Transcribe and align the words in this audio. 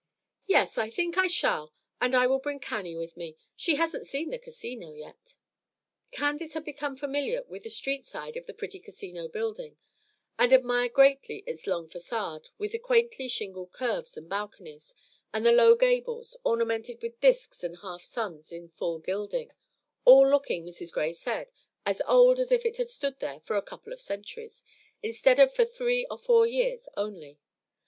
"Yes, 0.47 0.79
I 0.79 0.89
think 0.89 1.15
I 1.19 1.27
shall; 1.27 1.73
and 2.01 2.15
I 2.15 2.25
will 2.25 2.39
bring 2.39 2.59
Cannie 2.59 2.95
with 2.95 3.15
me. 3.15 3.37
She 3.55 3.75
hasn't 3.75 4.07
seen 4.07 4.31
the 4.31 4.39
Casino 4.39 4.93
yet." 4.93 5.35
Candace 6.09 6.55
had 6.55 6.65
become 6.65 6.95
familiar 6.95 7.43
with 7.43 7.61
the 7.65 7.69
street 7.69 8.03
side 8.03 8.35
of 8.35 8.47
the 8.47 8.53
pretty 8.55 8.79
Casino 8.79 9.27
building, 9.27 9.77
and 10.39 10.51
admired 10.51 10.93
greatly 10.93 11.43
its 11.45 11.67
long 11.67 11.87
façade, 11.87 12.49
with 12.57 12.71
the 12.71 12.79
quaintly 12.79 13.27
shingled 13.27 13.73
curves 13.73 14.17
and 14.17 14.27
balconies, 14.27 14.95
and 15.31 15.45
the 15.45 15.51
low 15.51 15.75
gables, 15.75 16.35
ornamented 16.43 17.03
with 17.03 17.21
disks 17.21 17.63
and 17.63 17.77
half 17.83 18.01
suns 18.03 18.51
in 18.51 18.71
dull 18.79 18.97
gilding, 18.97 19.51
all 20.03 20.27
looking, 20.27 20.65
Mrs. 20.65 20.91
Gray 20.91 21.13
said, 21.13 21.51
as 21.85 22.01
old 22.07 22.39
as 22.39 22.51
if 22.51 22.65
it 22.65 22.77
had 22.77 22.89
stood 22.89 23.19
there 23.19 23.39
for 23.41 23.55
a 23.55 23.61
couple 23.61 23.93
of 23.93 24.01
centuries, 24.01 24.63
instead 25.03 25.37
of 25.37 25.53
for 25.53 25.63
three 25.63 26.07
or 26.09 26.17
four 26.17 26.47
years 26.47 26.89
only. 26.97 27.37